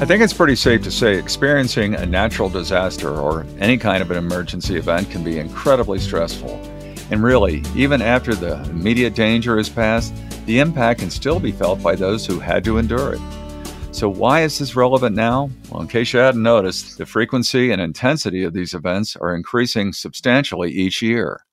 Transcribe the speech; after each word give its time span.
I 0.00 0.06
think 0.06 0.22
it's 0.22 0.32
pretty 0.32 0.56
safe 0.56 0.82
to 0.84 0.90
say 0.90 1.18
experiencing 1.18 1.94
a 1.94 2.06
natural 2.06 2.48
disaster 2.48 3.10
or 3.10 3.44
any 3.58 3.76
kind 3.76 4.02
of 4.02 4.10
an 4.10 4.16
emergency 4.16 4.76
event 4.78 5.10
can 5.10 5.22
be 5.22 5.38
incredibly 5.38 5.98
stressful. 5.98 6.54
And 7.10 7.22
really, 7.22 7.62
even 7.76 8.00
after 8.00 8.34
the 8.34 8.62
immediate 8.70 9.14
danger 9.14 9.58
is 9.58 9.68
past, 9.68 10.14
the 10.46 10.58
impact 10.58 11.00
can 11.00 11.10
still 11.10 11.38
be 11.38 11.52
felt 11.52 11.82
by 11.82 11.96
those 11.96 12.24
who 12.24 12.40
had 12.40 12.64
to 12.64 12.78
endure 12.78 13.12
it. 13.12 13.20
So, 13.92 14.08
why 14.08 14.40
is 14.40 14.58
this 14.58 14.74
relevant 14.74 15.16
now? 15.16 15.50
Well, 15.68 15.82
in 15.82 15.88
case 15.88 16.14
you 16.14 16.20
hadn't 16.20 16.42
noticed, 16.42 16.96
the 16.96 17.04
frequency 17.04 17.70
and 17.70 17.82
intensity 17.82 18.42
of 18.42 18.54
these 18.54 18.72
events 18.72 19.16
are 19.16 19.36
increasing 19.36 19.92
substantially 19.92 20.70
each 20.70 21.02
year. 21.02 21.44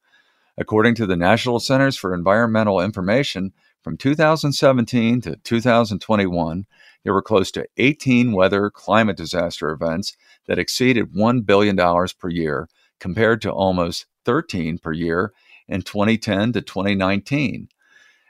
According 0.58 0.96
to 0.96 1.06
the 1.06 1.18
National 1.18 1.60
Centers 1.60 1.98
for 1.98 2.14
Environmental 2.14 2.80
Information, 2.80 3.52
from 3.84 3.98
2017 3.98 5.22
to 5.22 5.36
2021, 5.44 6.66
there 7.08 7.14
were 7.14 7.22
close 7.22 7.52
to 7.52 7.66
18 7.78 8.34
weather 8.34 8.70
climate 8.70 9.16
disaster 9.16 9.70
events 9.70 10.18
that 10.46 10.60
exceeded 10.60 11.14
$1 11.14 11.46
billion 11.46 11.78
per 12.20 12.28
year, 12.28 12.68
compared 13.00 13.42
to 13.44 13.50
almost 13.50 14.08
13 14.26 14.78
per 14.78 14.92
year 14.92 15.32
in 15.70 15.84
2010 15.84 16.52
to 16.52 16.62
2019. 16.62 17.70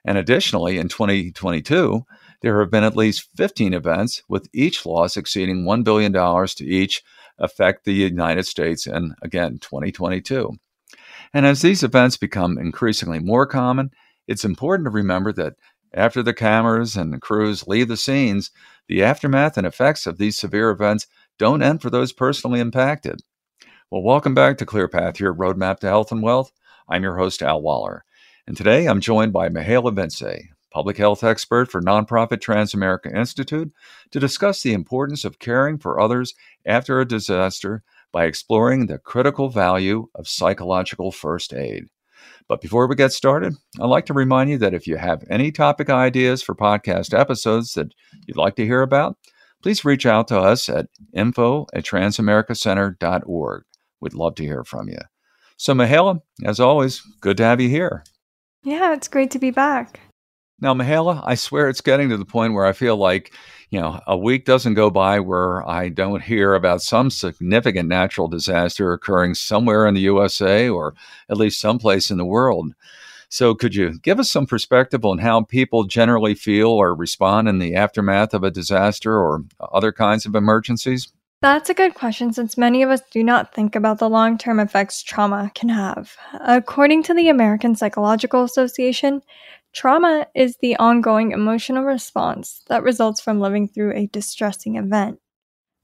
And 0.06 0.18
additionally, 0.20 0.78
in 0.78 0.90
2022, 0.90 2.06
there 2.44 2.60
have 2.60 2.70
been 2.70 2.84
at 2.84 2.96
least 2.96 3.28
15 3.36 3.74
events, 3.74 4.22
with 4.30 4.48
each 4.54 4.86
loss 4.86 5.18
exceeding 5.18 5.64
$1 5.64 5.84
billion 5.84 6.14
to 6.14 6.64
each 6.64 7.02
affect 7.40 7.84
the 7.84 7.94
United 7.94 8.46
States 8.46 8.86
in, 8.86 9.16
again, 9.24 9.58
2022. 9.58 10.54
And 11.34 11.48
as 11.48 11.64
these 11.64 11.82
events 11.82 12.16
become 12.16 12.60
increasingly 12.60 13.18
more 13.18 13.48
common, 13.48 13.90
it's 14.28 14.46
important 14.46 14.86
to 14.86 14.92
remember 14.92 15.34
that 15.34 15.56
after 15.94 16.22
the 16.22 16.34
cameras 16.34 16.96
and 16.96 17.14
the 17.14 17.20
crews 17.20 17.68
leave 17.68 17.88
the 17.88 17.98
scenes, 17.98 18.52
the 18.88 19.04
aftermath 19.04 19.58
and 19.58 19.68
effects 19.68 20.06
of 20.06 20.18
these 20.18 20.38
severe 20.38 20.70
events 20.70 21.08
don't 21.38 21.62
end 21.62 21.82
for 21.82 21.90
those 21.90 22.14
personally 22.14 22.60
impacted. 22.60 23.22
Well, 23.90 24.04
welcome 24.04 24.34
back 24.34 24.58
to 24.58 24.66
ClearPath, 24.66 25.20
your 25.20 25.34
roadmap 25.34 25.80
to 25.80 25.88
health 25.88 26.12
and 26.12 26.22
wealth. 26.22 26.52
I'm 26.90 27.04
your 27.04 27.18
host, 27.18 27.42
Al 27.42 27.62
Waller. 27.62 28.04
And 28.46 28.56
today 28.56 28.86
I'm 28.86 29.02
joined 29.02 29.34
by 29.34 29.50
Mihaela 29.50 29.94
Vincze, 29.94 30.50
public 30.72 30.98
health 30.98 31.24
expert 31.24 31.72
for 31.72 31.82
nonprofit 31.82 32.40
Transamerica 32.40 33.14
Institute, 33.16 33.72
to 34.12 34.20
discuss 34.20 34.62
the 34.62 34.74
importance 34.74 35.26
of 35.26 35.40
caring 35.40 35.78
for 35.78 36.00
others 36.00 36.34
after 36.66 37.00
a 37.00 37.08
disaster 37.08 37.84
by 38.12 38.26
exploring 38.26 38.86
the 38.86 38.98
critical 38.98 39.50
value 39.50 40.08
of 40.16 40.28
psychological 40.28 41.12
first 41.12 41.54
aid. 41.54 41.88
But 42.48 42.62
before 42.62 42.88
we 42.88 42.96
get 42.96 43.12
started, 43.12 43.56
I'd 43.80 43.86
like 43.86 44.06
to 44.08 44.14
remind 44.14 44.50
you 44.50 44.58
that 44.60 44.74
if 44.74 44.88
you 44.88 44.98
have 44.98 45.24
any 45.30 45.52
topic 45.52 45.90
ideas 45.90 46.42
for 46.42 46.56
podcast 46.56 47.18
episodes 47.18 47.74
that 47.74 47.94
you'd 48.26 48.38
like 48.38 48.56
to 48.56 48.66
hear 48.66 48.82
about, 48.82 49.18
please 49.62 49.86
reach 49.86 50.06
out 50.06 50.28
to 50.30 50.40
us 50.40 50.70
at 50.70 50.88
info 51.14 51.68
at 51.74 51.86
transamericacenter.org. 51.86 53.64
We'd 54.00 54.14
love 54.14 54.36
to 54.36 54.44
hear 54.44 54.64
from 54.64 54.90
you. 54.90 55.00
So, 55.58 55.74
Mihaela, 55.74 56.22
as 56.46 56.60
always, 56.60 57.02
good 57.20 57.38
to 57.38 57.44
have 57.44 57.60
you 57.60 57.70
here. 57.70 58.04
Yeah, 58.64 58.94
it's 58.94 59.08
great 59.08 59.32
to 59.32 59.40
be 59.40 59.50
back. 59.50 60.00
Now, 60.60 60.74
Mihaela, 60.74 61.22
I 61.26 61.36
swear 61.36 61.70
it's 61.70 61.82
getting 61.82 62.10
to 62.10 62.18
the 62.18 62.26
point 62.26 62.54
where 62.54 62.66
I 62.66 62.74
feel 62.74 62.98
like 62.98 63.32
you 63.70 63.82
know, 63.82 64.00
a 64.08 64.18
week 64.18 64.46
doesn't 64.46 64.76
go 64.76 64.90
by 64.90 65.20
where 65.20 65.68
I 65.68 65.90
don't 65.90 66.24
hear 66.24 66.54
about 66.54 66.82
some 66.82 67.10
significant 67.10 67.90
natural 67.90 68.28
disaster 68.28 68.94
occurring 68.94 69.34
somewhere 69.36 69.86
in 69.86 69.94
the 69.94 70.02
USA 70.02 70.70
or 70.70 70.94
at 71.30 71.38
least 71.38 71.60
someplace 71.60 72.10
in 72.10 72.18
the 72.18 72.26
world. 72.26 72.74
So, 73.30 73.54
could 73.54 73.76
you 73.76 74.00
give 74.00 74.22
us 74.22 74.32
some 74.32 74.46
perspective 74.46 75.04
on 75.04 75.18
how 75.18 75.44
people 75.44 75.84
generally 75.84 76.34
feel 76.34 76.70
or 76.70 76.96
respond 76.96 77.50
in 77.50 77.60
the 77.60 77.76
aftermath 77.76 78.34
of 78.34 78.44
a 78.44 78.52
disaster 78.52 79.20
or 79.20 79.44
other 79.60 79.92
kinds 79.92 80.26
of 80.26 80.34
emergencies? 80.34 81.12
That's 81.42 81.70
a 81.70 81.76
good 81.76 81.94
question 81.94 82.32
since 82.34 82.58
many 82.58 82.82
of 82.82 82.90
us 82.90 83.02
do 83.12 83.24
not 83.24 83.54
think 83.54 83.76
about 83.76 84.00
the 84.00 84.10
long 84.10 84.38
term 84.38 84.62
effects 84.62 85.04
trauma 85.04 85.52
can 85.54 85.68
have. 85.68 86.16
According 86.40 87.04
to 87.04 87.14
the 87.14 87.28
American 87.28 87.76
Psychological 87.76 88.46
Association, 88.46 89.22
Trauma 89.74 90.28
is 90.34 90.58
the 90.58 90.76
ongoing 90.78 91.32
emotional 91.32 91.84
response 91.84 92.64
that 92.68 92.84
results 92.84 93.22
from 93.22 93.40
living 93.40 93.68
through 93.68 93.94
a 93.94 94.08
distressing 94.08 94.76
event, 94.76 95.20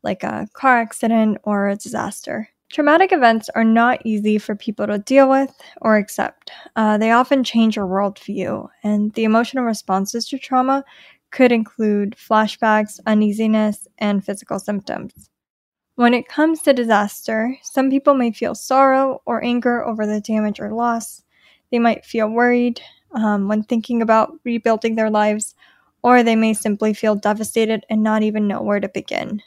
like 0.02 0.24
a 0.24 0.48
car 0.54 0.80
accident 0.80 1.38
or 1.44 1.68
a 1.68 1.76
disaster. 1.76 2.50
Traumatic 2.72 3.12
events 3.12 3.50
are 3.54 3.64
not 3.64 4.04
easy 4.04 4.40
for 4.40 4.56
people 4.56 4.88
to 4.88 4.98
deal 4.98 5.30
with 5.30 5.54
or 5.82 5.98
accept. 5.98 6.52
Uh, 6.76 6.98
they 6.98 7.12
often 7.12 7.44
change 7.44 7.76
your 7.76 7.86
worldview, 7.86 8.68
and 8.84 9.14
the 9.14 9.26
emotional 9.26 9.64
responses 9.64 10.28
to 10.30 10.40
trauma 10.40 10.84
could 11.30 11.52
include 11.52 12.16
flashbacks, 12.16 13.00
uneasiness, 13.06 13.88
and 14.00 14.26
physical 14.26 14.58
symptoms. 14.58 15.30
When 15.96 16.16
it 16.16 16.28
comes 16.28 16.64
to 16.64 16.74
disaster, 16.74 17.56
some 17.62 17.92
people 17.92 18.16
may 18.16 18.32
feel 18.32 18.56
sorrow 18.56 19.22
or 19.28 19.44
anger 19.44 19.86
over 19.86 20.08
the 20.08 20.20
damage 20.20 20.60
or 20.60 20.74
loss. 20.74 21.22
They 21.72 21.78
might 21.78 22.06
feel 22.06 22.28
worried, 22.28 22.82
um, 23.13 23.47
when 23.47 23.63
thinking 23.63 24.01
about 24.01 24.34
rebuilding 24.44 24.96
their 24.96 25.09
lives, 25.09 25.56
or 26.03 26.24
they 26.24 26.35
may 26.35 26.53
simply 26.53 26.94
feel 26.94 27.16
devastated 27.16 27.85
and 27.90 28.03
not 28.03 28.24
even 28.24 28.47
know 28.47 28.62
where 28.62 28.79
to 28.79 28.90
begin. 28.90 29.41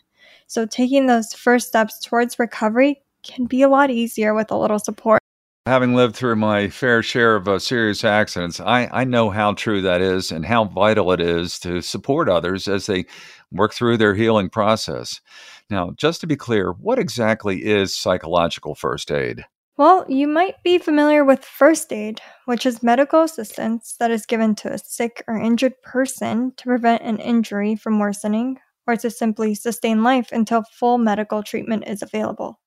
So, 0.47 0.67
taking 0.67 1.07
those 1.07 1.33
first 1.33 1.69
steps 1.69 2.01
towards 2.01 2.39
recovery 2.39 3.03
can 3.23 3.47
be 3.47 3.63
a 3.63 3.69
lot 3.69 3.91
easier 3.91 4.35
with 4.35 4.51
a 4.51 4.57
little 4.57 4.79
support. 4.79 5.21
Having 5.67 5.97
lived 5.97 6.15
through 6.15 6.37
my 6.37 6.69
fair 6.69 7.03
share 7.03 7.35
of 7.35 7.49
uh, 7.49 7.59
serious 7.59 8.05
accidents, 8.05 8.61
I, 8.61 8.89
I 8.93 9.03
know 9.03 9.31
how 9.31 9.53
true 9.53 9.83
that 9.83 10.01
is 10.01 10.31
and 10.31 10.47
how 10.47 10.67
vital 10.67 11.11
it 11.11 11.21
is 11.21 11.59
to 11.61 11.81
support 11.83 12.29
others 12.29 12.69
as 12.69 12.87
they 12.87 13.07
work 13.51 13.75
through 13.75 13.97
their 13.97 14.15
healing 14.15 14.49
process. 14.49 15.21
Now, 15.69 15.91
just 15.97 16.21
to 16.21 16.29
be 16.29 16.37
clear, 16.37 16.71
what 16.71 17.01
exactly 17.01 17.65
is 17.65 17.93
psychological 17.93 18.77
first 18.77 19.11
aid? 19.11 19.45
Well, 19.79 20.07
you 20.09 20.27
might 20.27 20.63
be 20.63 20.79
familiar 20.79 21.25
with 21.25 21.45
first 21.45 21.93
aid, 21.93 22.21
which 22.47 22.65
is 22.65 22.83
medical 22.83 23.23
assistance 23.23 23.95
that 23.99 24.11
is 24.11 24.25
given 24.27 24.55
to 24.57 24.73
a 24.73 24.79
sick 24.79 25.23
or 25.29 25.37
injured 25.39 25.81
person 25.83 26.53
to 26.57 26.65
prevent 26.65 27.03
an 27.03 27.19
injury 27.19 27.77
from 27.77 27.99
worsening 27.99 28.59
or 28.87 28.97
to 28.97 29.11
simply 29.11 29.55
sustain 29.55 30.03
life 30.03 30.33
until 30.33 30.63
full 30.73 30.97
medical 30.99 31.43
treatment 31.43 31.85
is 31.87 32.03
available. 32.03 32.59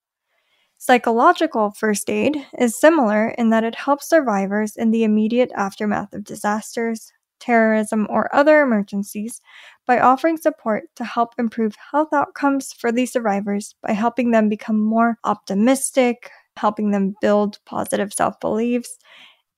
Psychological 0.77 1.71
first 1.71 2.09
aid 2.09 2.45
is 2.59 2.79
similar 2.79 3.29
in 3.29 3.49
that 3.51 3.63
it 3.63 3.75
helps 3.75 4.09
survivors 4.09 4.75
in 4.77 4.91
the 4.91 5.03
immediate 5.03 5.51
aftermath 5.55 6.13
of 6.13 6.23
disasters, 6.25 7.11
terrorism, 7.39 8.07
or 8.09 8.33
other 8.35 8.61
emergencies 8.61 9.41
by 9.87 9.99
offering 9.99 10.37
support 10.37 10.85
to 10.95 11.05
help 11.05 11.33
improve 11.39 11.75
health 11.91 12.13
outcomes 12.13 12.73
for 12.73 12.91
these 12.91 13.11
survivors 13.13 13.75
by 13.83 13.93
helping 13.93 14.31
them 14.31 14.49
become 14.49 14.79
more 14.79 15.17
optimistic, 15.23 16.31
helping 16.59 16.91
them 16.91 17.15
build 17.21 17.59
positive 17.65 18.13
self 18.13 18.39
beliefs, 18.39 18.97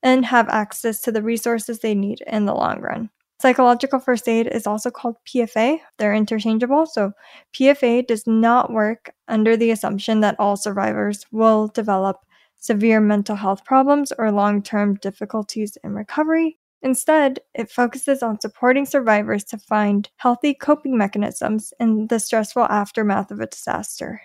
and 0.03 0.25
have 0.25 0.49
access 0.49 1.01
to 1.01 1.11
the 1.11 1.21
resources 1.21 1.79
they 1.79 1.95
need 1.95 2.21
in 2.27 2.45
the 2.45 2.53
long 2.53 2.79
run. 2.79 3.09
Psychological 3.41 3.99
first 3.99 4.27
aid 4.29 4.47
is 4.47 4.67
also 4.67 4.91
called 4.91 5.15
PFA. 5.25 5.79
They're 5.97 6.13
interchangeable. 6.13 6.85
So, 6.85 7.11
PFA 7.53 8.05
does 8.05 8.27
not 8.27 8.71
work 8.71 9.11
under 9.27 9.57
the 9.57 9.71
assumption 9.71 10.19
that 10.19 10.35
all 10.39 10.55
survivors 10.55 11.25
will 11.31 11.67
develop 11.69 12.17
severe 12.57 13.01
mental 13.01 13.35
health 13.35 13.65
problems 13.65 14.13
or 14.17 14.31
long 14.31 14.61
term 14.61 14.95
difficulties 14.95 15.77
in 15.83 15.93
recovery. 15.93 16.59
Instead, 16.83 17.39
it 17.53 17.69
focuses 17.69 18.23
on 18.23 18.39
supporting 18.39 18.85
survivors 18.85 19.43
to 19.45 19.57
find 19.57 20.09
healthy 20.17 20.53
coping 20.53 20.97
mechanisms 20.97 21.73
in 21.79 22.07
the 22.07 22.19
stressful 22.19 22.63
aftermath 22.63 23.31
of 23.31 23.39
a 23.39 23.47
disaster. 23.47 24.21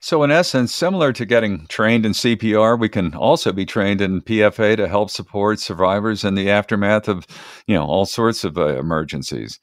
So, 0.00 0.22
in 0.22 0.30
essence, 0.30 0.72
similar 0.72 1.12
to 1.12 1.26
getting 1.26 1.66
trained 1.66 2.06
in 2.06 2.12
CPR, 2.12 2.78
we 2.78 2.88
can 2.88 3.14
also 3.14 3.52
be 3.52 3.66
trained 3.66 4.00
in 4.00 4.20
PFA 4.20 4.76
to 4.76 4.86
help 4.86 5.10
support 5.10 5.58
survivors 5.58 6.22
in 6.22 6.36
the 6.36 6.50
aftermath 6.50 7.08
of, 7.08 7.26
you 7.66 7.74
know, 7.74 7.84
all 7.84 8.06
sorts 8.06 8.44
of 8.44 8.56
uh, 8.56 8.78
emergencies. 8.78 9.58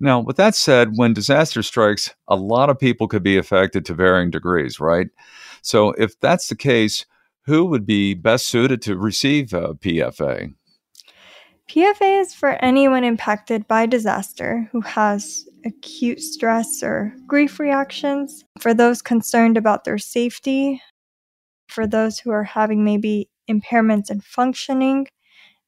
Now, 0.00 0.20
with 0.20 0.36
that 0.36 0.56
said, 0.56 0.92
when 0.96 1.12
disaster 1.12 1.62
strikes, 1.62 2.12
a 2.26 2.34
lot 2.36 2.70
of 2.70 2.78
people 2.78 3.06
could 3.06 3.22
be 3.22 3.36
affected 3.36 3.84
to 3.86 3.94
varying 3.94 4.30
degrees, 4.30 4.80
right? 4.80 5.08
So, 5.62 5.92
if 5.92 6.18
that's 6.18 6.48
the 6.48 6.56
case, 6.56 7.06
who 7.46 7.64
would 7.66 7.86
be 7.86 8.14
best 8.14 8.48
suited 8.48 8.82
to 8.82 8.98
receive 8.98 9.54
uh, 9.54 9.74
PFA? 9.74 10.54
PFA 11.68 12.22
is 12.22 12.32
for 12.32 12.52
anyone 12.64 13.04
impacted 13.04 13.68
by 13.68 13.84
disaster 13.84 14.66
who 14.72 14.80
has 14.80 15.46
acute 15.66 16.18
stress 16.18 16.82
or 16.82 17.12
grief 17.26 17.60
reactions, 17.60 18.42
for 18.58 18.72
those 18.72 19.02
concerned 19.02 19.58
about 19.58 19.84
their 19.84 19.98
safety, 19.98 20.80
for 21.68 21.86
those 21.86 22.18
who 22.18 22.30
are 22.30 22.44
having 22.44 22.84
maybe 22.84 23.28
impairments 23.50 24.10
in 24.10 24.22
functioning, 24.22 25.08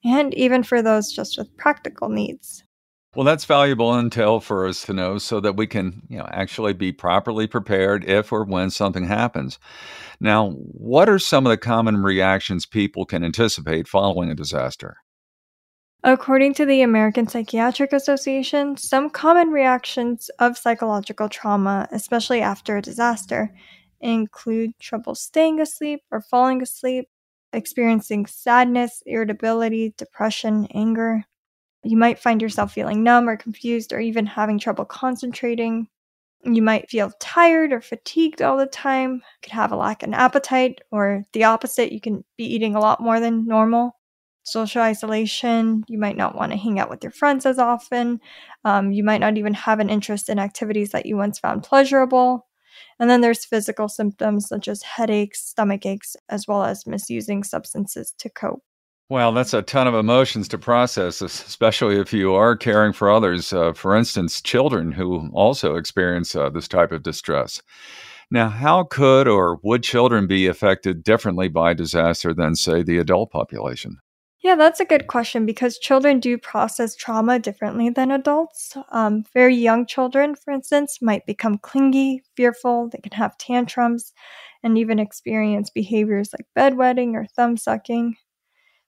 and 0.03 0.33
even 0.33 0.63
for 0.63 0.81
those 0.81 1.13
just 1.13 1.37
with 1.37 1.55
practical 1.59 2.09
needs. 2.09 2.65
Well, 3.15 3.27
that's 3.27 3.45
valuable 3.45 3.93
intel 3.93 4.43
for 4.43 4.67
us 4.67 4.83
to 4.87 4.95
know 4.95 5.19
so 5.19 5.39
that 5.41 5.57
we 5.57 5.67
can, 5.67 6.01
you 6.09 6.17
know, 6.17 6.29
actually 6.31 6.73
be 6.73 6.93
properly 6.93 7.47
prepared 7.47 8.09
if 8.09 8.33
or 8.33 8.45
when 8.45 8.71
something 8.71 9.05
happens. 9.05 9.59
Now, 10.19 10.53
what 10.53 11.11
are 11.11 11.19
some 11.19 11.45
of 11.45 11.51
the 11.51 11.59
common 11.59 12.03
reactions 12.03 12.65
people 12.65 13.05
can 13.05 13.23
anticipate 13.23 13.87
following 13.87 14.31
a 14.31 14.35
disaster? 14.35 14.97
According 16.03 16.55
to 16.55 16.65
the 16.65 16.81
American 16.81 17.29
Psychiatric 17.29 17.93
Association, 17.93 18.75
some 18.79 19.11
common 19.11 19.51
reactions 19.51 20.31
of 20.39 20.57
psychological 20.57 21.29
trauma, 21.29 21.89
especially 21.93 22.41
after 22.41 22.79
a 22.79 22.83
disaster, 22.83 23.55
include 24.01 24.79
trouble 24.79 25.15
staying 25.15 25.61
asleep 25.61 26.01
or 26.11 26.23
falling 26.23 26.63
asleep, 26.63 27.07
experiencing 27.53 28.25
sadness, 28.25 29.03
irritability, 29.05 29.93
depression, 29.99 30.67
anger. 30.75 31.23
You 31.85 31.99
might 31.99 32.19
find 32.19 32.41
yourself 32.41 32.73
feeling 32.73 33.03
numb 33.03 33.29
or 33.29 33.37
confused 33.37 33.93
or 33.93 34.01
even 34.01 34.25
having 34.25 34.59
trouble 34.59 34.87
concentrating. 34.87 35.87
You 36.45 36.63
might 36.63 36.89
feel 36.89 37.13
tired 37.21 37.75
or 37.75 37.83
fatigued 37.83 38.41
all 38.41 38.57
the 38.57 38.65
time, 38.67 39.17
you 39.17 39.21
could 39.43 39.53
have 39.53 39.73
a 39.73 39.77
lack 39.77 40.03
of 40.03 40.15
appetite, 40.15 40.81
or 40.91 41.25
the 41.35 41.45
opposite, 41.45 41.93
you 41.93 42.01
can 42.01 42.25
be 42.39 42.45
eating 42.45 42.75
a 42.75 42.81
lot 42.81 43.03
more 43.03 43.21
than 43.21 43.45
normal 43.47 44.00
social 44.43 44.83
isolation. 44.83 45.85
You 45.89 45.99
might 45.99 46.17
not 46.17 46.35
want 46.35 46.53
to 46.53 46.59
hang 46.59 46.79
out 46.79 46.91
with 46.91 47.03
your 47.03 47.13
friends 47.13 47.47
as 47.47 47.59
often. 47.59 48.21
Um, 48.65 48.93
you 48.93 49.05
might 49.05 49.21
not 49.21 49.37
even 49.37 49.55
have 49.55 49.81
an 49.81 49.91
interest 49.91 50.29
in 50.29 50.39
activities 50.39 50.91
that 50.91 51.07
you 51.07 51.17
once 51.17 51.39
found 51.39 51.63
pleasurable. 51.63 52.47
And 52.99 53.09
then 53.09 53.21
there's 53.21 53.45
physical 53.45 53.89
symptoms 53.89 54.49
such 54.49 54.69
as 54.69 54.83
headaches, 54.83 55.43
stomach 55.43 55.87
aches, 55.87 56.17
as 56.29 56.47
well 56.47 56.65
as 56.65 56.87
misusing 56.87 57.45
substances 57.45 58.13
to 58.19 58.29
cope. 58.29 58.63
Well, 59.09 59.33
that's 59.33 59.55
a 59.55 59.63
ton 59.63 59.89
of 59.89 59.95
emotions 59.95 60.47
to 60.49 60.59
process, 60.59 61.21
especially 61.21 61.99
if 61.99 62.13
you 62.13 62.33
are 62.33 62.57
caring 62.57 62.93
for 62.93 63.11
others. 63.11 63.53
Uh, 63.53 63.73
for 63.73 63.97
instance, 63.97 64.41
children 64.41 64.93
who 64.93 65.29
also 65.33 65.75
experience 65.75 66.37
uh, 66.37 66.49
this 66.49 66.69
type 66.69 66.93
of 66.93 67.03
distress. 67.03 67.61
Now, 68.31 68.49
how 68.49 68.85
could 68.85 69.27
or 69.27 69.59
would 69.65 69.83
children 69.83 70.29
be 70.29 70.47
affected 70.47 71.03
differently 71.03 71.49
by 71.49 71.75
disaster 71.75 72.33
than, 72.33 72.55
say, 72.55 72.85
the 72.85 72.99
adult 72.99 73.33
population? 73.33 73.99
Yeah, 74.43 74.55
that's 74.55 74.81
a 74.81 74.87
good 74.87 75.07
question 75.07 75.45
because 75.45 75.79
children 75.79 76.19
do 76.19 76.39
process 76.39 76.97
trauma 76.97 77.39
differently 77.39 77.91
than 77.91 78.11
adults. 78.11 78.75
Um, 78.91 79.25
very 79.35 79.55
young 79.55 79.85
children, 79.87 80.35
for 80.35 80.51
instance, 80.53 80.99
might 81.03 81.27
become 81.27 81.59
clingy, 81.59 82.23
fearful, 82.37 82.89
they 82.89 82.99
can 82.99 83.13
have 83.13 83.37
tantrums, 83.37 84.13
and 84.63 84.79
even 84.79 84.99
experience 84.99 85.69
behaviors 85.69 86.31
like 86.33 86.47
bedwetting 86.57 87.13
or 87.15 87.27
thumb 87.37 87.57
sucking. 87.59 88.17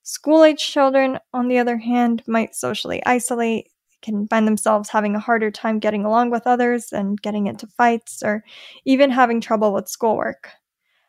School 0.04 0.44
age 0.44 0.64
children, 0.66 1.18
on 1.34 1.48
the 1.48 1.58
other 1.58 1.78
hand, 1.78 2.22
might 2.26 2.54
socially 2.54 3.02
isolate, 3.06 3.68
can 4.02 4.28
find 4.28 4.46
themselves 4.48 4.90
having 4.90 5.16
a 5.16 5.20
harder 5.20 5.50
time 5.50 5.78
getting 5.80 6.04
along 6.04 6.30
with 6.30 6.46
others 6.46 6.92
and 6.92 7.20
getting 7.22 7.46
into 7.48 7.66
fights, 7.68 8.22
or 8.24 8.44
even 8.86 9.10
having 9.10 9.40
trouble 9.40 9.72
with 9.74 9.88
schoolwork. 9.88 10.50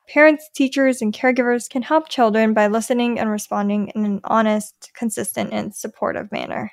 Parents, 0.10 0.50
teachers, 0.54 1.02
and 1.02 1.14
caregivers 1.14 1.70
can 1.70 1.82
help 1.82 2.10
children 2.10 2.54
by 2.54 2.68
listening 2.68 3.20
and 3.20 3.30
responding 3.30 3.88
in 3.90 4.06
an 4.06 4.22
honest, 4.26 4.92
consistent, 4.94 5.54
and 5.54 5.74
supportive 5.74 6.32
manner. 6.32 6.72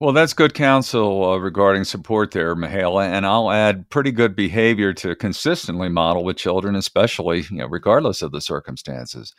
Well, 0.00 0.12
that's 0.12 0.34
good 0.34 0.52
counsel 0.52 1.30
uh, 1.30 1.36
regarding 1.36 1.84
support 1.84 2.32
there, 2.32 2.56
Mihaela. 2.56 3.06
And 3.06 3.24
I'll 3.24 3.52
add 3.52 3.88
pretty 3.88 4.10
good 4.10 4.34
behavior 4.34 4.92
to 4.94 5.14
consistently 5.14 5.88
model 5.88 6.24
with 6.24 6.36
children, 6.36 6.74
especially, 6.74 7.42
you 7.50 7.58
know, 7.58 7.66
regardless 7.66 8.20
of 8.20 8.32
the 8.32 8.40
circumstances. 8.40 9.32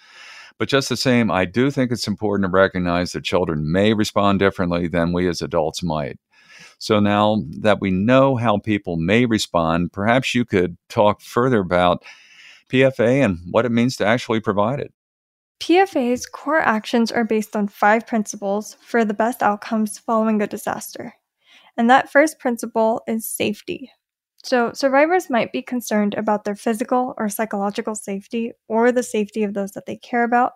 But 0.58 0.70
just 0.70 0.88
the 0.88 0.96
same, 0.96 1.30
I 1.30 1.46
do 1.46 1.70
think 1.70 1.92
it's 1.92 2.08
important 2.08 2.50
to 2.50 2.54
recognize 2.54 3.12
that 3.12 3.26
children 3.26 3.72
may 3.72 3.94
respond 3.94 4.40
differently 4.40 4.88
than 4.88 5.12
we 5.12 5.28
as 5.28 5.42
adults 5.42 5.84
might. 5.84 6.18
So 6.78 7.00
now 7.00 7.44
that 7.60 7.82
we 7.82 7.92
know 7.92 8.38
how 8.38 8.58
people 8.58 8.96
may 8.96 9.26
respond, 9.26 9.92
perhaps 9.92 10.34
you 10.34 10.46
could 10.46 10.78
talk 10.90 11.22
further 11.22 11.60
about 11.60 12.04
PFA 12.74 13.24
and 13.24 13.40
what 13.52 13.66
it 13.66 13.72
means 13.72 13.96
to 13.98 14.06
actually 14.06 14.40
provide 14.40 14.80
it. 14.80 14.92
PFA's 15.62 16.26
core 16.26 16.60
actions 16.60 17.12
are 17.12 17.24
based 17.24 17.56
on 17.56 17.68
five 17.68 18.06
principles 18.06 18.76
for 18.82 19.06
the 19.06 19.14
best 19.14 19.42
outcomes 19.42 19.98
following 19.98 20.42
a 20.42 20.48
disaster. 20.48 21.14
And 21.78 21.90
that 21.90 22.12
first 22.12 22.40
principle 22.40 23.02
is 23.08 23.28
safety. 23.28 23.92
So, 24.44 24.74
survivors 24.74 25.30
might 25.30 25.54
be 25.54 25.62
concerned 25.62 26.16
about 26.16 26.44
their 26.44 26.56
physical 26.56 27.14
or 27.18 27.30
psychological 27.30 27.96
safety 27.96 28.52
or 28.68 28.92
the 28.92 29.04
safety 29.04 29.44
of 29.44 29.54
those 29.54 29.72
that 29.72 29.86
they 29.86 29.96
care 29.96 30.26
about. 30.26 30.54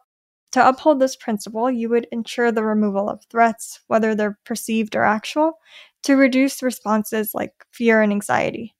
To 0.54 0.68
uphold 0.68 1.00
this 1.00 1.16
principle, 1.16 1.72
you 1.72 1.88
would 1.90 2.08
ensure 2.12 2.52
the 2.52 2.64
removal 2.64 3.10
of 3.10 3.24
threats, 3.30 3.80
whether 3.88 4.14
they're 4.14 4.40
perceived 4.44 4.96
or 4.96 5.04
actual, 5.04 5.60
to 6.04 6.16
reduce 6.16 6.64
responses 6.64 7.32
like 7.34 7.54
fear 7.72 8.02
and 8.02 8.12
anxiety. 8.12 8.76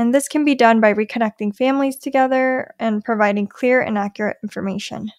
And 0.00 0.14
this 0.14 0.28
can 0.28 0.46
be 0.46 0.54
done 0.54 0.80
by 0.80 0.94
reconnecting 0.94 1.54
families 1.54 1.94
together 1.94 2.74
and 2.78 3.04
providing 3.04 3.46
clear 3.46 3.82
and 3.82 3.98
accurate 3.98 4.38
information. 4.42 5.12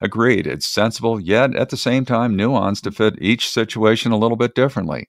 Agreed. 0.00 0.46
It's 0.46 0.64
sensible, 0.64 1.18
yet 1.18 1.56
at 1.56 1.70
the 1.70 1.76
same 1.76 2.04
time 2.04 2.38
nuanced 2.38 2.82
to 2.82 2.92
fit 2.92 3.20
each 3.20 3.50
situation 3.50 4.12
a 4.12 4.16
little 4.16 4.36
bit 4.36 4.54
differently. 4.54 5.08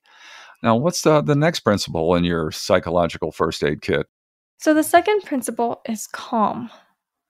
Now, 0.64 0.78
what's 0.78 1.04
the, 1.04 1.22
the 1.22 1.36
next 1.36 1.60
principle 1.60 2.16
in 2.16 2.24
your 2.24 2.50
psychological 2.52 3.32
first 3.32 3.64
aid 3.64 3.84
kit? 3.84 4.08
So, 4.58 4.74
the 4.74 4.82
second 4.82 5.22
principle 5.26 5.82
is 5.88 6.08
calm. 6.08 6.72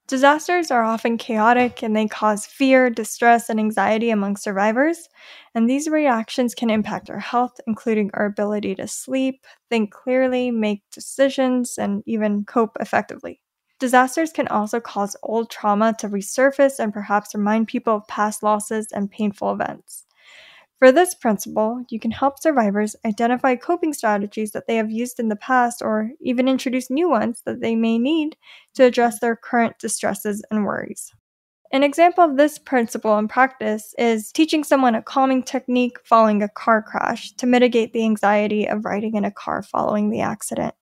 Disasters 0.08 0.72
are 0.72 0.84
often 0.84 1.18
chaotic 1.18 1.84
and 1.84 1.96
they 1.96 2.08
cause 2.08 2.46
fear, 2.48 2.90
distress, 2.90 3.50
and 3.50 3.60
anxiety 3.60 4.10
among 4.10 4.38
survivors. 4.38 5.08
And 5.54 5.70
these 5.70 5.88
reactions 5.88 6.56
can 6.56 6.70
impact 6.72 7.10
our 7.12 7.20
health, 7.20 7.60
including 7.68 8.10
our 8.16 8.26
ability 8.26 8.76
to 8.76 8.88
sleep, 8.88 9.46
think 9.70 9.92
clearly, 9.92 10.50
make 10.50 10.84
decisions, 10.92 11.78
and 11.78 12.04
even 12.08 12.44
cope 12.46 12.76
effectively. 12.80 13.40
Disasters 13.80 14.32
can 14.32 14.48
also 14.48 14.80
cause 14.80 15.16
old 15.24 15.52
trauma 15.52 15.94
to 16.00 16.10
resurface 16.10 16.80
and 16.80 16.92
perhaps 16.94 17.36
remind 17.36 17.68
people 17.68 17.98
of 17.98 18.08
past 18.08 18.42
losses 18.42 18.88
and 18.92 19.12
painful 19.12 19.52
events. 19.52 20.07
For 20.80 20.92
this 20.92 21.16
principle, 21.16 21.84
you 21.90 22.00
can 22.00 22.12
help 22.12 22.40
survivors 22.40 22.96
identify 23.04 23.56
coping 23.56 23.94
strategies 23.94 24.52
that 24.52 24.68
they 24.68 24.76
have 24.76 24.92
used 24.92 25.20
in 25.20 25.28
the 25.28 25.36
past 25.36 25.82
or 25.82 26.12
even 26.22 26.48
introduce 26.48 26.92
new 26.92 27.10
ones 27.10 27.42
that 27.46 27.62
they 27.62 27.76
may 27.76 27.98
need 27.98 28.38
to 28.76 28.84
address 28.84 29.20
their 29.20 29.36
current 29.36 29.80
distresses 29.80 30.44
and 30.52 30.66
worries. 30.66 31.12
An 31.72 31.84
example 31.84 32.24
of 32.24 32.38
this 32.38 32.60
principle 32.60 33.18
in 33.18 33.28
practice 33.28 33.96
is 33.98 34.32
teaching 34.32 34.64
someone 34.64 34.94
a 34.94 35.02
calming 35.02 35.42
technique 35.42 35.98
following 36.06 36.44
a 36.44 36.50
car 36.50 36.84
crash 36.84 37.32
to 37.34 37.48
mitigate 37.48 37.92
the 37.92 38.04
anxiety 38.04 38.68
of 38.68 38.86
riding 38.86 39.16
in 39.16 39.26
a 39.26 39.32
car 39.32 39.64
following 39.64 40.12
the 40.12 40.22
accident. 40.22 40.76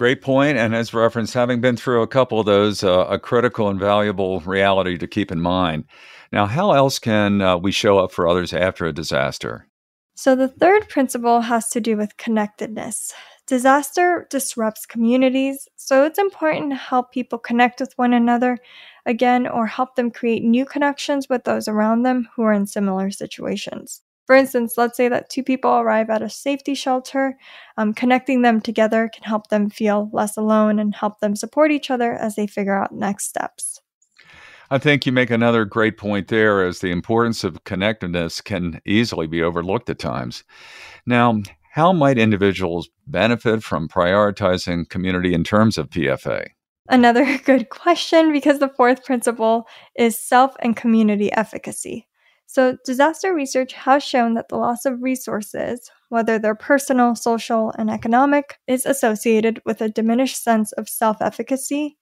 Great 0.00 0.22
point, 0.22 0.56
and 0.56 0.74
as 0.74 0.94
referenced, 0.94 1.34
having 1.34 1.60
been 1.60 1.76
through 1.76 2.00
a 2.00 2.06
couple 2.06 2.40
of 2.40 2.46
those, 2.46 2.82
uh, 2.82 3.04
a 3.10 3.18
critical 3.18 3.68
and 3.68 3.78
valuable 3.78 4.40
reality 4.40 4.96
to 4.96 5.06
keep 5.06 5.30
in 5.30 5.42
mind. 5.42 5.84
Now, 6.32 6.46
how 6.46 6.72
else 6.72 6.98
can 6.98 7.42
uh, 7.42 7.58
we 7.58 7.70
show 7.70 7.98
up 7.98 8.10
for 8.10 8.26
others 8.26 8.54
after 8.54 8.86
a 8.86 8.94
disaster? 8.94 9.68
So, 10.14 10.34
the 10.34 10.48
third 10.48 10.88
principle 10.88 11.42
has 11.42 11.68
to 11.68 11.82
do 11.82 11.98
with 11.98 12.16
connectedness. 12.16 13.12
Disaster 13.46 14.26
disrupts 14.30 14.86
communities, 14.86 15.68
so 15.76 16.06
it's 16.06 16.18
important 16.18 16.70
to 16.70 16.76
help 16.76 17.12
people 17.12 17.38
connect 17.38 17.78
with 17.78 17.92
one 17.98 18.14
another 18.14 18.56
again 19.04 19.46
or 19.46 19.66
help 19.66 19.96
them 19.96 20.10
create 20.10 20.42
new 20.42 20.64
connections 20.64 21.28
with 21.28 21.44
those 21.44 21.68
around 21.68 22.04
them 22.04 22.26
who 22.34 22.42
are 22.42 22.54
in 22.54 22.64
similar 22.64 23.10
situations. 23.10 24.00
For 24.30 24.36
instance, 24.36 24.78
let's 24.78 24.96
say 24.96 25.08
that 25.08 25.28
two 25.28 25.42
people 25.42 25.72
arrive 25.72 26.08
at 26.08 26.22
a 26.22 26.30
safety 26.30 26.76
shelter. 26.76 27.36
Um, 27.76 27.92
connecting 27.92 28.42
them 28.42 28.60
together 28.60 29.10
can 29.12 29.24
help 29.24 29.48
them 29.48 29.68
feel 29.68 30.08
less 30.12 30.36
alone 30.36 30.78
and 30.78 30.94
help 30.94 31.18
them 31.18 31.34
support 31.34 31.72
each 31.72 31.90
other 31.90 32.12
as 32.12 32.36
they 32.36 32.46
figure 32.46 32.80
out 32.80 32.94
next 32.94 33.26
steps. 33.26 33.80
I 34.70 34.78
think 34.78 35.04
you 35.04 35.10
make 35.10 35.32
another 35.32 35.64
great 35.64 35.98
point 35.98 36.28
there, 36.28 36.64
as 36.64 36.78
the 36.78 36.92
importance 36.92 37.42
of 37.42 37.64
connectedness 37.64 38.40
can 38.40 38.80
easily 38.86 39.26
be 39.26 39.42
overlooked 39.42 39.90
at 39.90 39.98
times. 39.98 40.44
Now, 41.06 41.42
how 41.72 41.92
might 41.92 42.16
individuals 42.16 42.88
benefit 43.08 43.64
from 43.64 43.88
prioritizing 43.88 44.88
community 44.90 45.34
in 45.34 45.42
terms 45.42 45.76
of 45.76 45.90
PFA? 45.90 46.46
Another 46.88 47.36
good 47.44 47.68
question 47.70 48.32
because 48.32 48.60
the 48.60 48.68
fourth 48.68 49.04
principle 49.04 49.66
is 49.96 50.16
self 50.16 50.54
and 50.60 50.76
community 50.76 51.32
efficacy. 51.32 52.06
So, 52.52 52.76
disaster 52.84 53.32
research 53.32 53.72
has 53.74 54.02
shown 54.02 54.34
that 54.34 54.48
the 54.48 54.56
loss 54.56 54.84
of 54.84 55.00
resources, 55.04 55.88
whether 56.08 56.36
they're 56.36 56.56
personal, 56.56 57.14
social, 57.14 57.72
and 57.78 57.88
economic, 57.88 58.58
is 58.66 58.84
associated 58.84 59.62
with 59.64 59.80
a 59.80 59.88
diminished 59.88 60.42
sense 60.42 60.72
of 60.72 60.88
self 60.88 61.22
efficacy 61.22 61.96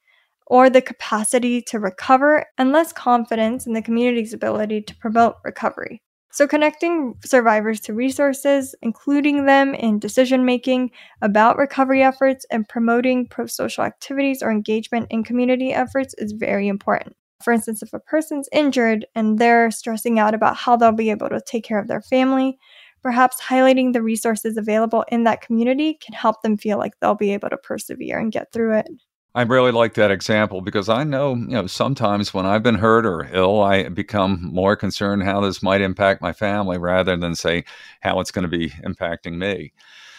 or 0.47 0.71
the 0.71 0.81
capacity 0.81 1.61
to 1.61 1.79
recover 1.79 2.47
and 2.57 2.73
less 2.73 2.95
confidence 2.95 3.67
in 3.67 3.75
the 3.75 3.83
community's 3.83 4.33
ability 4.33 4.81
to 4.81 4.97
promote 4.97 5.37
recovery. 5.45 6.01
So, 6.33 6.49
connecting 6.49 7.17
survivors 7.23 7.79
to 7.81 7.93
resources, 7.93 8.75
including 8.81 9.45
them 9.45 9.75
in 9.75 9.99
decision 9.99 10.47
making 10.47 10.93
about 11.21 11.59
recovery 11.59 12.03
efforts, 12.03 12.47
and 12.51 12.67
promoting 12.67 13.29
pro 13.29 13.45
social 13.49 13.85
activities 13.85 14.43
or 14.43 14.51
engagement 14.51 15.09
in 15.11 15.25
community 15.25 15.75
efforts 15.75 16.15
is 16.17 16.33
very 16.33 16.69
important. 16.69 17.15
For 17.43 17.53
instance, 17.53 17.83
if 17.83 17.93
a 17.93 18.01
person's 18.01 18.49
injured 18.53 19.07
and 19.15 19.39
they're 19.39 19.71
stressing 19.71 20.19
out 20.19 20.35
about 20.35 20.57
how 20.57 20.77
they'll 20.77 20.93
be 20.93 21.11
able 21.11 21.29
to 21.29 21.41
take 21.41 21.65
care 21.65 21.79
of 21.79 21.89
their 21.89 22.03
family, 22.03 22.59
perhaps 23.03 23.41
highlighting 23.41 23.93
the 23.93 24.03
resources 24.03 24.57
available 24.57 25.05
in 25.09 25.25
that 25.25 25.41
community 25.41 25.95
can 25.95 26.15
help 26.15 26.43
them 26.43 26.57
feel 26.57 26.79
like 26.79 26.99
they'll 27.01 27.15
be 27.15 27.33
able 27.33 27.49
to 27.51 27.57
persevere 27.57 28.19
and 28.19 28.33
get 28.33 28.53
through 28.53 28.77
it. 28.79 28.89
I 29.35 29.43
really 29.43 29.71
like 29.71 29.95
that 29.95 30.11
example 30.11 30.63
because 30.63 30.89
I 30.89 31.05
know, 31.05 31.35
you 31.35 31.49
know, 31.49 31.67
sometimes 31.69 32.35
when 32.35 32.45
I've 32.45 32.63
been 32.63 32.75
hurt 32.75 33.07
or 33.07 33.29
ill, 33.33 33.63
I 33.63 33.89
become 33.89 34.41
more 34.43 34.75
concerned 34.75 35.23
how 35.23 35.41
this 35.41 35.63
might 35.63 35.81
impact 35.81 36.23
my 36.23 36.33
family 36.33 36.77
rather 36.77 37.17
than 37.17 37.37
say 37.37 37.65
how 38.01 38.19
it's 38.19 38.33
going 38.33 38.51
to 38.51 38.59
be 38.59 38.71
impacting 38.71 39.35
me. 39.35 39.73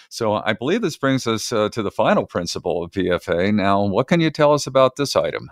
So 0.09 0.35
I 0.35 0.53
believe 0.53 0.81
this 0.81 0.95
brings 0.95 1.27
us 1.27 1.51
uh, 1.51 1.69
to 1.69 1.83
the 1.83 1.91
final 1.91 2.25
principle 2.25 2.83
of 2.83 2.91
PFA. 2.91 3.53
Now, 3.53 3.83
what 3.83 4.07
can 4.07 4.21
you 4.21 4.29
tell 4.29 4.53
us 4.53 4.65
about 4.65 4.95
this 4.95 5.15
item? 5.15 5.51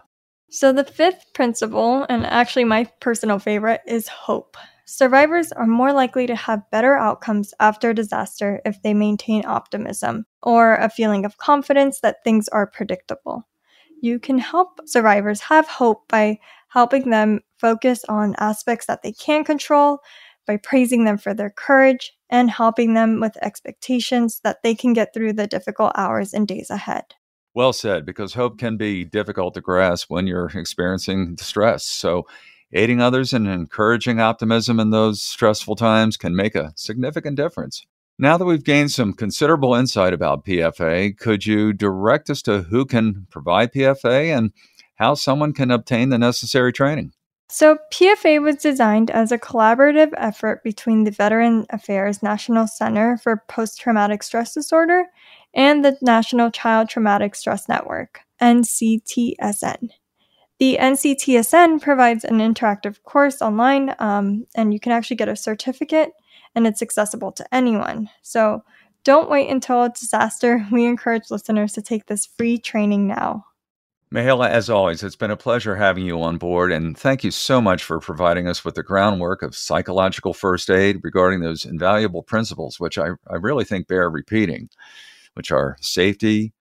So, 0.49 0.73
the 0.73 0.83
fifth 0.83 1.33
principle, 1.33 2.05
and 2.09 2.25
actually 2.25 2.65
my 2.65 2.85
personal 2.99 3.39
favorite, 3.39 3.81
is 3.87 4.07
hope. 4.07 4.57
Survivors 4.85 5.51
are 5.51 5.65
more 5.65 5.91
likely 5.93 6.27
to 6.27 6.35
have 6.35 6.69
better 6.71 6.97
outcomes 6.97 7.53
after 7.59 7.89
a 7.89 7.95
disaster 7.95 8.61
if 8.65 8.81
they 8.81 8.93
maintain 8.93 9.45
optimism 9.45 10.25
or 10.43 10.75
a 10.75 10.89
feeling 10.89 11.25
of 11.25 11.37
confidence 11.37 11.99
that 12.01 12.23
things 12.23 12.47
are 12.49 12.65
predictable. 12.67 13.47
You 14.01 14.19
can 14.19 14.37
help 14.39 14.79
survivors 14.85 15.41
have 15.41 15.67
hope 15.67 16.07
by 16.07 16.39
helping 16.69 17.09
them 17.09 17.41
focus 17.57 18.05
on 18.07 18.35
aspects 18.39 18.85
that 18.87 19.03
they 19.03 19.11
can 19.13 19.43
control, 19.43 19.99
by 20.45 20.57
praising 20.57 21.03
them 21.03 21.17
for 21.17 21.33
their 21.33 21.49
courage, 21.49 22.13
and 22.29 22.49
helping 22.49 22.93
them 22.93 23.19
with 23.19 23.37
expectations 23.41 24.39
that 24.45 24.63
they 24.63 24.75
can 24.75 24.93
get 24.93 25.13
through 25.13 25.33
the 25.33 25.47
difficult 25.47 25.91
hours 25.95 26.33
and 26.33 26.47
days 26.47 26.69
ahead. 26.69 27.16
Well 27.57 27.73
said, 27.73 28.05
because 28.05 28.35
hope 28.35 28.59
can 28.59 28.77
be 28.77 29.03
difficult 29.03 29.55
to 29.55 29.61
grasp 29.61 30.11
when 30.11 30.27
you're 30.27 30.51
experiencing 30.53 31.37
stress. 31.37 31.85
So, 31.85 32.27
Aiding 32.71 33.01
others 33.01 33.33
and 33.33 33.47
encouraging 33.47 34.19
optimism 34.19 34.79
in 34.79 34.91
those 34.91 35.23
stressful 35.23 35.75
times 35.75 36.17
can 36.17 36.35
make 36.35 36.53
a 36.53 36.71
significant 36.75 37.35
difference. 37.35 37.83
Now 38.19 38.37
that 38.37 38.45
we've 38.45 38.63
gained 38.63 38.91
some 38.91 39.13
considerable 39.13 39.73
insight 39.73 40.13
about 40.13 40.45
PFA, 40.45 41.17
could 41.17 41.47
you 41.47 41.73
direct 41.73 42.29
us 42.29 42.43
to 42.43 42.61
who 42.61 42.85
can 42.85 43.25
provide 43.31 43.73
PFA 43.73 44.37
and 44.37 44.51
how 44.97 45.15
someone 45.15 45.51
can 45.51 45.71
obtain 45.71 46.09
the 46.09 46.19
necessary 46.19 46.71
training? 46.71 47.13
So, 47.49 47.79
PFA 47.91 48.39
was 48.39 48.57
designed 48.57 49.09
as 49.09 49.31
a 49.31 49.39
collaborative 49.39 50.13
effort 50.17 50.61
between 50.63 51.05
the 51.05 51.11
Veteran 51.11 51.65
Affairs 51.71 52.21
National 52.21 52.67
Center 52.67 53.17
for 53.17 53.43
Post 53.47 53.79
Traumatic 53.79 54.21
Stress 54.21 54.53
Disorder 54.53 55.05
and 55.57 55.83
the 55.83 55.97
National 56.01 56.51
Child 56.51 56.87
Traumatic 56.87 57.35
Stress 57.35 57.67
Network, 57.67 58.21
NCTSN. 58.39 59.89
The 60.59 60.77
NCTSN 60.79 61.81
provides 61.81 62.23
an 62.23 62.37
interactive 62.37 63.01
course 63.03 63.41
online, 63.41 63.95
um, 63.99 64.45
and 64.55 64.71
you 64.71 64.79
can 64.79 64.91
actually 64.91 65.17
get 65.17 65.27
a 65.27 65.35
certificate, 65.35 66.11
and 66.55 66.67
it's 66.67 66.83
accessible 66.83 67.31
to 67.33 67.53
anyone. 67.53 68.09
So 68.21 68.63
don't 69.03 69.29
wait 69.29 69.49
until 69.49 69.83
a 69.83 69.89
disaster. 69.89 70.65
We 70.71 70.85
encourage 70.85 71.31
listeners 71.31 71.73
to 71.73 71.81
take 71.81 72.05
this 72.05 72.27
free 72.37 72.59
training 72.59 73.07
now. 73.07 73.45
Mihaela, 74.13 74.49
as 74.49 74.69
always, 74.69 75.03
it's 75.03 75.17
been 75.17 75.31
a 75.31 75.37
pleasure 75.37 75.75
having 75.75 76.05
you 76.05 76.21
on 76.21 76.37
board, 76.37 76.71
and 76.71 76.97
thank 76.97 77.23
you 77.23 77.31
so 77.31 77.59
much 77.59 77.83
for 77.83 77.99
providing 77.99 78.47
us 78.47 78.63
with 78.63 78.75
the 78.75 78.83
groundwork 78.83 79.41
of 79.41 79.55
psychological 79.55 80.33
first 80.33 80.69
aid 80.69 80.99
regarding 81.03 81.41
those 81.41 81.65
invaluable 81.65 82.23
principles, 82.23 82.79
which 82.79 82.97
I, 82.97 83.09
I 83.29 83.35
really 83.35 83.65
think 83.65 83.87
bear 83.87 84.09
repeating, 84.09 84.69
which 85.37 85.51
are 85.51 85.77
safety, 85.79 86.51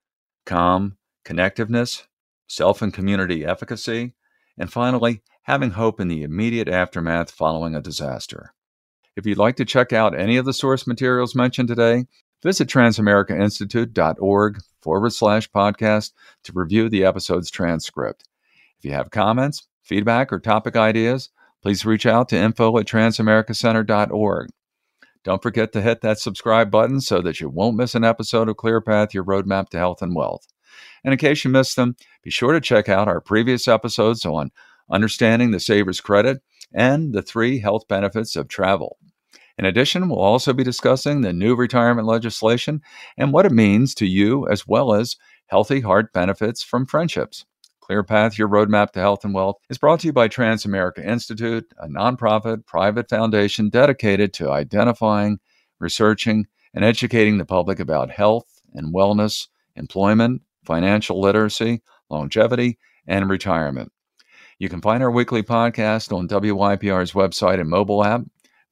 calm, 0.44 0.98
connectiveness, 1.24 2.02
self 2.46 2.82
and 2.82 2.92
community 2.92 3.42
efficacy, 3.42 4.12
and 4.58 4.70
finally, 4.70 5.22
having 5.44 5.70
hope 5.70 5.98
in 5.98 6.08
the 6.08 6.22
immediate 6.22 6.68
aftermath 6.68 7.30
following 7.30 7.74
a 7.74 7.80
disaster. 7.80 8.52
If 9.16 9.24
you'd 9.24 9.38
like 9.38 9.56
to 9.56 9.64
check 9.64 9.94
out 9.94 10.14
any 10.14 10.36
of 10.36 10.44
the 10.44 10.52
source 10.52 10.86
materials 10.86 11.34
mentioned 11.34 11.68
today, 11.68 12.04
visit 12.42 12.68
transamericainstitute.org 12.68 14.60
forward 14.82 15.12
slash 15.14 15.50
podcast 15.50 16.12
to 16.44 16.52
review 16.54 16.90
the 16.90 17.04
episode's 17.04 17.50
transcript. 17.50 18.24
If 18.78 18.84
you 18.84 18.92
have 18.92 19.10
comments, 19.10 19.66
feedback, 19.82 20.34
or 20.34 20.38
topic 20.38 20.76
ideas, 20.76 21.30
please 21.62 21.86
reach 21.86 22.04
out 22.04 22.28
to 22.28 22.36
info 22.36 22.76
at 22.76 22.84
transamericacenter.org. 22.84 24.50
Don't 25.26 25.42
forget 25.42 25.72
to 25.72 25.82
hit 25.82 26.02
that 26.02 26.20
subscribe 26.20 26.70
button 26.70 27.00
so 27.00 27.20
that 27.20 27.40
you 27.40 27.48
won't 27.48 27.76
miss 27.76 27.96
an 27.96 28.04
episode 28.04 28.48
of 28.48 28.54
ClearPath, 28.54 29.12
your 29.12 29.24
roadmap 29.24 29.70
to 29.70 29.76
health 29.76 30.00
and 30.00 30.14
wealth. 30.14 30.46
And 31.02 31.12
in 31.12 31.18
case 31.18 31.42
you 31.42 31.50
missed 31.50 31.74
them, 31.74 31.96
be 32.22 32.30
sure 32.30 32.52
to 32.52 32.60
check 32.60 32.88
out 32.88 33.08
our 33.08 33.20
previous 33.20 33.66
episodes 33.66 34.24
on 34.24 34.52
understanding 34.88 35.50
the 35.50 35.58
saver's 35.58 36.00
credit 36.00 36.42
and 36.72 37.12
the 37.12 37.22
three 37.22 37.58
health 37.58 37.88
benefits 37.88 38.36
of 38.36 38.46
travel. 38.46 38.98
In 39.58 39.64
addition, 39.64 40.08
we'll 40.08 40.20
also 40.20 40.52
be 40.52 40.62
discussing 40.62 41.22
the 41.22 41.32
new 41.32 41.56
retirement 41.56 42.06
legislation 42.06 42.80
and 43.18 43.32
what 43.32 43.46
it 43.46 43.52
means 43.52 43.96
to 43.96 44.06
you, 44.06 44.46
as 44.46 44.68
well 44.68 44.94
as 44.94 45.16
healthy 45.46 45.80
heart 45.80 46.12
benefits 46.12 46.62
from 46.62 46.86
friendships. 46.86 47.44
ClearPath, 47.88 48.38
your 48.38 48.48
roadmap 48.48 48.92
to 48.92 49.00
health 49.00 49.24
and 49.24 49.34
wealth, 49.34 49.56
is 49.70 49.78
brought 49.78 50.00
to 50.00 50.06
you 50.06 50.12
by 50.12 50.28
Transamerica 50.28 51.04
Institute, 51.04 51.66
a 51.78 51.88
nonprofit 51.88 52.66
private 52.66 53.08
foundation 53.08 53.68
dedicated 53.68 54.32
to 54.34 54.50
identifying, 54.50 55.38
researching, 55.78 56.46
and 56.74 56.84
educating 56.84 57.38
the 57.38 57.44
public 57.44 57.80
about 57.80 58.10
health 58.10 58.60
and 58.74 58.94
wellness, 58.94 59.48
employment, 59.76 60.42
financial 60.64 61.20
literacy, 61.20 61.82
longevity, 62.10 62.78
and 63.06 63.30
retirement. 63.30 63.92
You 64.58 64.68
can 64.68 64.80
find 64.80 65.02
our 65.02 65.10
weekly 65.10 65.42
podcast 65.42 66.16
on 66.16 66.28
WYPR's 66.28 67.12
website 67.12 67.60
and 67.60 67.68
mobile 67.68 68.04
app, 68.04 68.22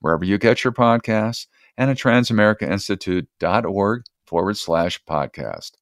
wherever 0.00 0.24
you 0.24 0.38
get 0.38 0.64
your 0.64 0.72
podcasts, 0.72 1.46
and 1.76 1.90
at 1.90 1.98
transamericainstitute.org 1.98 4.02
forward 4.26 4.56
slash 4.56 5.04
podcast. 5.04 5.72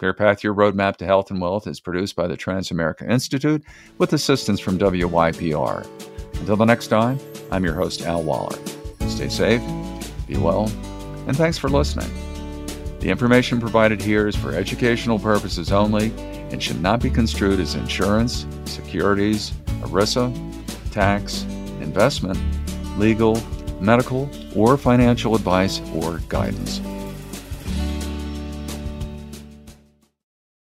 ClearPath 0.00 0.42
Your 0.42 0.54
Roadmap 0.54 0.96
to 0.96 1.04
Health 1.04 1.30
and 1.30 1.42
Wealth 1.42 1.66
is 1.66 1.78
produced 1.78 2.16
by 2.16 2.26
the 2.26 2.36
Transamerica 2.36 3.08
Institute 3.08 3.62
with 3.98 4.14
assistance 4.14 4.58
from 4.58 4.78
WYPR. 4.78 5.86
Until 6.38 6.56
the 6.56 6.64
next 6.64 6.86
time, 6.86 7.18
I'm 7.52 7.64
your 7.64 7.74
host, 7.74 8.00
Al 8.02 8.22
Waller. 8.22 8.58
Stay 9.08 9.28
safe, 9.28 9.60
be 10.26 10.38
well, 10.38 10.72
and 11.26 11.36
thanks 11.36 11.58
for 11.58 11.68
listening. 11.68 12.10
The 13.00 13.10
information 13.10 13.60
provided 13.60 14.00
here 14.00 14.26
is 14.26 14.34
for 14.34 14.54
educational 14.54 15.18
purposes 15.18 15.70
only 15.70 16.12
and 16.50 16.62
should 16.62 16.80
not 16.80 17.02
be 17.02 17.10
construed 17.10 17.60
as 17.60 17.74
insurance, 17.74 18.46
securities, 18.64 19.50
ERISA, 19.82 20.92
tax, 20.92 21.42
investment, 21.82 22.38
legal, 22.98 23.38
medical, 23.82 24.30
or 24.56 24.78
financial 24.78 25.34
advice 25.34 25.82
or 25.94 26.20
guidance. 26.30 26.80